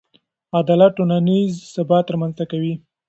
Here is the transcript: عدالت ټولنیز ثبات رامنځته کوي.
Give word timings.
عدالت 0.59 0.91
ټولنیز 0.97 1.51
ثبات 1.73 2.05
رامنځته 2.13 2.43
کوي. 2.51 2.73